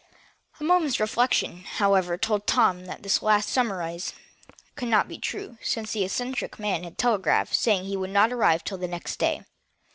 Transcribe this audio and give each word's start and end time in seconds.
A 0.59 0.63
moment's 0.63 0.99
reflection, 0.99 1.57
however, 1.59 2.17
told 2.17 2.47
Tom 2.47 2.85
that 2.85 3.03
this 3.03 3.21
last 3.21 3.49
surmise 3.49 4.13
could 4.75 4.87
not 4.87 5.07
be 5.07 5.19
true, 5.19 5.59
since 5.61 5.91
the 5.91 6.03
eccentric 6.03 6.57
man 6.57 6.83
had 6.83 6.97
telegraphed, 6.97 7.53
saying 7.53 7.83
he 7.85 7.95
would 7.97 8.09
not 8.09 8.33
arrive 8.33 8.61
until 8.61 8.79
the 8.79 8.87
next 8.87 9.17
day. 9.17 9.43